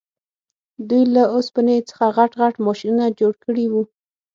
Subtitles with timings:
[0.87, 3.83] دوی له اوسپنې څخه غټ غټ ماشینونه جوړ کړي وو